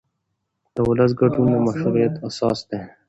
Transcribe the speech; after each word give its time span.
د 0.75 0.77
ولس 0.89 1.11
ګډون 1.19 1.47
د 1.51 1.55
مشروعیت 1.67 2.13
اساس 2.27 2.59
دی 2.69 2.81